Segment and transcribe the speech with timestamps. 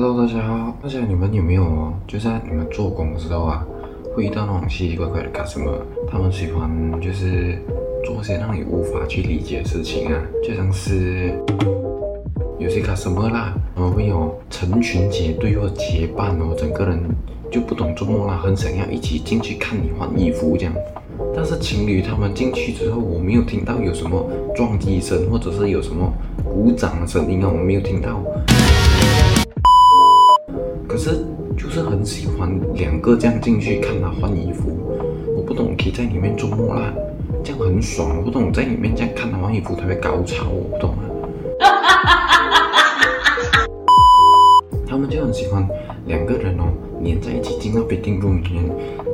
[0.00, 0.72] Hello，大家好。
[0.80, 1.92] 大家你们有没有哦？
[2.06, 3.66] 就在你们做工的时候啊，
[4.14, 7.58] 会遇到那种奇奇怪怪的 customer，他们喜欢就是
[8.04, 11.36] 做些让你无法去理解的事情啊，就像是
[12.60, 17.00] 有些 customer 啦，他们会有成群结队或结伴哦，整个人
[17.50, 20.72] 就不懂做么啦，很想要一起进去看你换衣服这样。
[21.34, 26.08] 但是情侣他们进去之后，我没有听到有什么撞击声，或者是有什么
[26.44, 28.22] 鼓掌的声音啊，我没有听到。
[30.98, 31.24] 是
[31.56, 34.76] 就是很喜欢两个这样进去看他换衣服，
[35.36, 36.92] 我不懂可以在里面做么啦，
[37.44, 38.16] 这样很爽。
[38.18, 41.04] 我不懂在里面这样看他换衣服，特别高潮，我不懂啊。
[44.88, 45.64] 他们就很喜欢
[46.06, 46.64] 两个人哦
[47.00, 48.64] 黏在一起进到 fitting room 里面，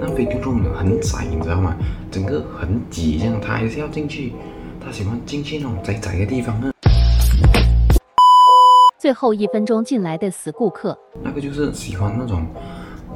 [0.00, 1.76] 那 fitting room 很窄，你知道吗？
[2.10, 4.32] 整个很挤，这样他还是要进去，
[4.80, 6.70] 他喜欢进去那种窄窄的地方呢。
[9.02, 12.46] 最后一分钟进来的死顾客，那个就是喜欢那种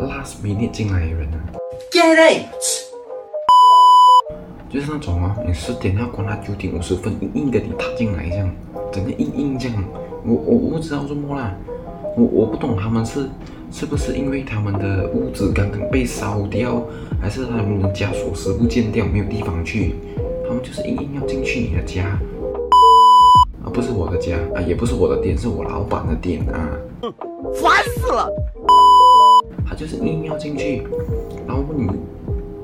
[0.00, 1.38] last minute 进来的人啊
[1.92, 2.46] ，Get it！
[4.68, 8.52] 就是那种啊，你十点要关，他九点五十分硬硬的你踏进来这样，
[8.92, 9.84] 整个硬硬这样，
[10.24, 11.54] 我我我不知道怎么啦，
[12.16, 13.28] 我我不懂他们是
[13.70, 16.84] 是不是因为他们的屋子刚刚被烧掉，
[17.22, 19.94] 还是他们的家锁匙不见掉，没有地方去，
[20.48, 22.20] 他们就是硬硬要进去你的家，啊
[23.76, 26.56] 不是我的家啊，也不是我的店，是我老板的店啊。
[27.52, 28.26] 烦死了！
[29.68, 30.82] 他就是硬要进去，
[31.46, 31.90] 然后问你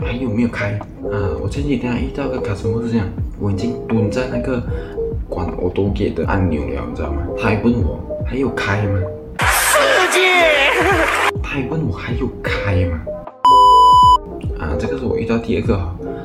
[0.00, 1.36] 还有没有开啊？
[1.42, 3.06] 我前几天还遇到个 customer 是这样，
[3.38, 4.62] 我已经蹲在那个
[5.28, 7.20] 关 auto gate 的按钮了，你知道吗？
[7.36, 8.98] 他还问我还有开吗？
[9.38, 9.78] 世
[10.10, 10.20] 界！
[11.42, 12.98] 他还问我还有开吗？
[14.58, 15.78] 啊，这个是我遇到第二个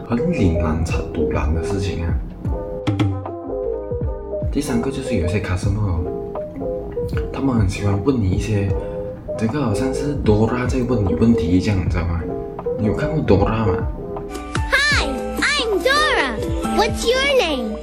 [0.08, 2.14] 很凛然惨堵然的事情啊。
[4.58, 6.04] 第三个就是有些 customer，哦
[7.32, 8.68] 他们很喜欢问你一些，
[9.38, 12.20] 整个好像是 Dora 在问你问题一样，你知道吗？
[12.80, 13.88] 你有看过 Dora 吗
[14.72, 15.06] ？Hi,
[15.40, 16.40] I'm Dora.
[16.76, 17.78] What's your name?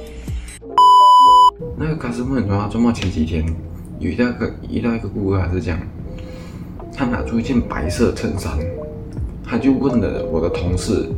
[1.77, 2.67] 那个 customer？
[2.67, 3.45] 周末前几天
[3.99, 5.79] 有遇到一个遇到一个顾客，他是这样，
[6.93, 8.51] 他拿出一件白色衬衫，
[9.45, 11.09] 他就问了我的同事，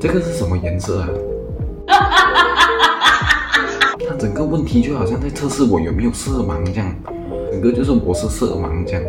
[0.00, 1.10] 这个是什么颜色啊？
[4.16, 6.90] 他整个问题就好像在测试我有没有色盲这样，
[7.52, 9.02] 整个就是我是色盲这样。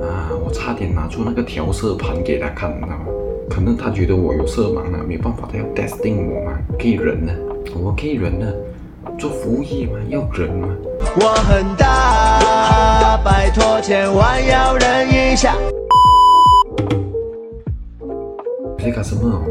[0.00, 3.04] 啊，我差点拿出那个调色盘给他看，你知道吗？
[3.50, 7.34] 可能他觉得我有色盲了，没办法，他要 testing 我嘛，可以忍的，
[7.78, 8.56] 我可以忍的，
[9.18, 10.68] 做服务业嘛，要忍嘛。
[11.20, 15.54] 我很大，拜托千万要忍一下。
[18.78, 19.42] 有些 customer 哦，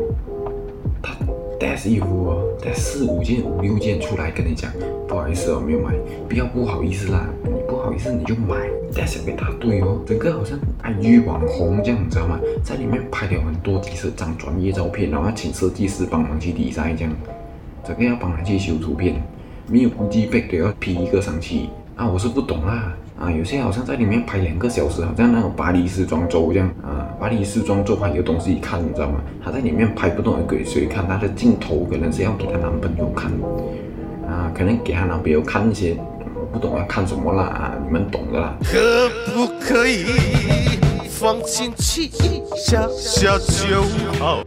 [1.60, 4.72] 他带衣服哦，带四五件、五六件出来跟你讲，
[5.08, 5.94] 不好意思哦，没有买，
[6.30, 12.40] 不要不好意思啦，你不好意思你就买，带小一大堆哦，整个好像 IG 网红这样，你知道吗？
[12.64, 17.12] 在里面拍了很多几十张专业照片，然后请设计师帮忙去 design 这样，
[17.84, 19.16] 整个要帮他去修图片，
[19.68, 22.96] 没有估计被都要 P 一个上去啊，我是不懂啦。
[23.20, 27.10] 啊，有些好像在里面拍两个小时，好像那种巴黎时装周这样啊。
[27.20, 29.20] 巴黎时装周还有东西看，你知道吗？
[29.44, 33.32] 她在里面拍不懂给谁看，她的镜头可能是要给她男朋友看
[34.30, 35.98] 啊，可能给她男朋友看一些，
[36.36, 38.56] 我不懂要看什么啦啊，你们懂的啦。
[38.64, 40.06] 可不可以
[41.10, 43.82] 放进去一下下就
[44.20, 44.44] 好？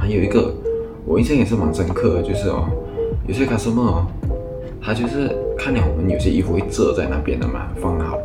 [0.00, 0.50] 还有一个
[1.04, 2.70] 我印象也是蛮深刻的，就是哦，
[3.26, 4.06] 有些 customer 哦，
[4.84, 8.18] 他就是看了我们有些衣服会遮在那边的嘛，放好，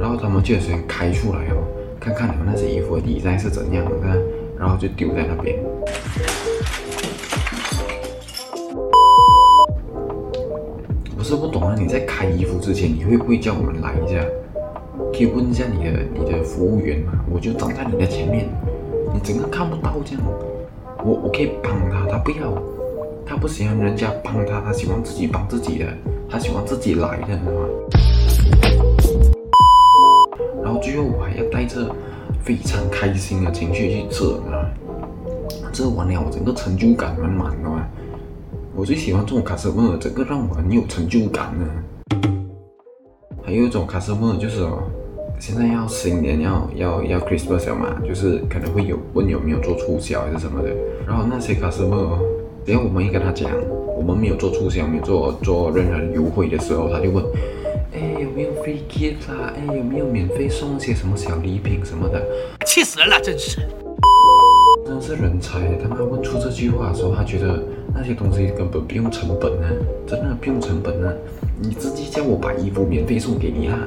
[0.00, 1.62] 然后他们就先开出来哦，
[2.00, 4.18] 看看你们那些衣服的底材是怎样的，
[4.58, 5.58] 然后就丢在那边。
[11.18, 14.24] 我是不懂啊，你在开衣服之前，你会不会叫我们来一下？
[15.12, 17.12] 可以问一下你的你的服务员嘛？
[17.30, 18.48] 我就站在你的前面，
[19.12, 20.22] 你整个看不到这样，
[21.04, 22.50] 我我可以帮他，他不要，
[23.26, 25.86] 他不喜欢人家帮他，他喜欢自己帮自己的，
[26.28, 27.66] 他喜欢自己来的，知道吗？
[30.62, 31.90] 然后最后我还要带着
[32.42, 34.68] 非常开心的情绪去遮啊，
[35.72, 37.86] 遮完了我整个成就感满满的嘛。
[38.76, 41.66] 我最喜欢这种 customer，整个让我很有成就感呢。
[43.42, 44.82] 还有一种 customer 就是哦，
[45.38, 50.70] 现在要新年要要要 Christmas 了嘛，就是可能会有问有没有做促销还是什么的。
[51.06, 52.18] 然后那些 customer，
[52.64, 53.50] 只要我们一跟他讲
[53.94, 57.22] 我们没有做促销，没有做做任何优惠的时候，他就问，
[57.92, 59.52] 哎有没有 free gift 啊？
[59.54, 62.22] 哎有没有免费送一些什么小礼品什么的？
[62.64, 63.60] 气死人了，真是！
[64.86, 67.62] 真是人才，他妈问出这句话的时候，他觉得
[67.94, 69.68] 那些东西根本不用成本呢，
[70.06, 71.12] 真的不用成本呢。
[71.60, 73.78] 你直接叫我把衣服免费送给你啊，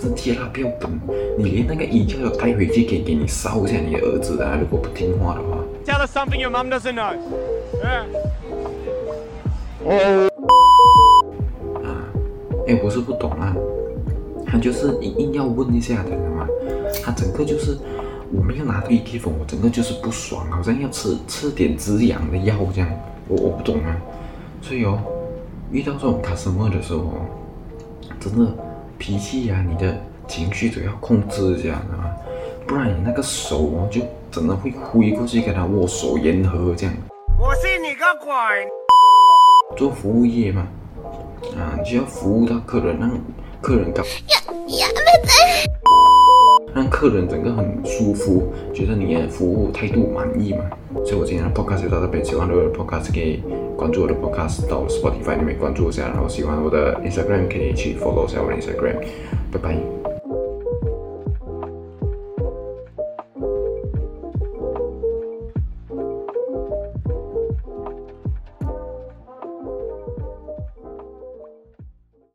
[0.00, 0.90] 直接啦，不要等，
[1.36, 4.56] 你连那个衣架都带回去给给你烧一下你的儿子啊！
[4.58, 5.58] 如果不听话的话。
[5.84, 7.14] Tell us something your mum doesn't know.
[7.82, 8.06] Yeah.
[11.84, 12.08] 啊，
[12.66, 13.54] 哎，不是不懂啊，
[14.46, 16.48] 他就是硬硬要问一下的，你知道吗？
[17.04, 17.76] 他整个就是
[18.32, 22.88] 我没有拿到 EK 粉，我整个就是不爽，好像要吃吃点止痒的药这样，
[23.28, 23.96] 我我不懂啊，
[24.62, 24.98] 所以哦，
[25.70, 27.26] 遇到这种 customer 的时候哦，
[28.18, 28.50] 真的
[29.00, 29.98] 脾气呀、你的
[30.28, 32.12] 情绪都要控制一下，啊？
[32.66, 36.94] 不然你那个手哦，就真的会挥过去跟他握手言和这样。
[37.38, 38.30] 我信你个鬼！
[39.74, 40.68] 做服务业嘛，
[41.56, 43.10] 啊，你就要服务到客人，让
[43.62, 44.04] 客人感，
[46.74, 50.64] 让客人整个很舒服，觉得你的服务态度满意嘛。
[51.04, 53.42] 所以我今天的 podcast 就到这边，喜欢我的 podcast 可以
[53.76, 58.96] 关注我的 podcast 到 Spotify 里面关注一下，然后喜欢我的 Instagram 可以去 follow 一下我的 Instagram，
[59.52, 59.99] 拜拜。